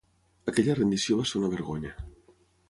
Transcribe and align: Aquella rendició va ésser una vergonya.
Aquella 0.51 0.75
rendició 0.79 1.19
va 1.19 1.27
ésser 1.29 1.39
una 1.43 1.53
vergonya. 1.53 1.93